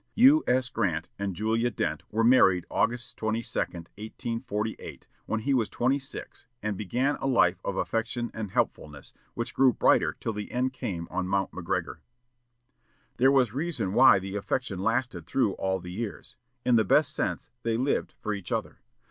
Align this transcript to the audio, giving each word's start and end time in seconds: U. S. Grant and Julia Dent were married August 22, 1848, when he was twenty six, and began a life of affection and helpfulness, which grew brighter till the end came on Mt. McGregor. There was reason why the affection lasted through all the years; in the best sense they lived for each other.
U. 0.15 0.43
S. 0.47 0.67
Grant 0.69 1.11
and 1.19 1.35
Julia 1.35 1.69
Dent 1.69 2.01
were 2.09 2.23
married 2.23 2.65
August 2.71 3.17
22, 3.19 3.51
1848, 3.59 5.07
when 5.27 5.41
he 5.41 5.53
was 5.53 5.69
twenty 5.69 5.99
six, 5.99 6.47
and 6.63 6.75
began 6.75 7.17
a 7.17 7.27
life 7.27 7.61
of 7.63 7.75
affection 7.75 8.31
and 8.33 8.49
helpfulness, 8.49 9.13
which 9.35 9.53
grew 9.53 9.71
brighter 9.71 10.17
till 10.19 10.33
the 10.33 10.51
end 10.51 10.73
came 10.73 11.07
on 11.11 11.27
Mt. 11.29 11.51
McGregor. 11.51 11.99
There 13.17 13.31
was 13.31 13.53
reason 13.53 13.93
why 13.93 14.17
the 14.17 14.35
affection 14.35 14.79
lasted 14.79 15.27
through 15.27 15.51
all 15.53 15.79
the 15.79 15.91
years; 15.91 16.35
in 16.65 16.77
the 16.77 16.83
best 16.83 17.13
sense 17.13 17.51
they 17.61 17.77
lived 17.77 18.15
for 18.19 18.33
each 18.33 18.51
other. 18.51 18.79